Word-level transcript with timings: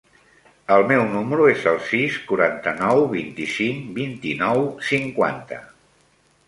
El 0.75 0.85
meu 0.91 1.01
número 1.11 1.45
es 1.51 1.67
el 1.73 1.77
sis, 1.89 2.17
quaranta-nou, 2.31 3.05
vint-i-cinc, 3.15 3.87
vint-i-nou, 4.01 4.69
cinquanta. 4.95 5.63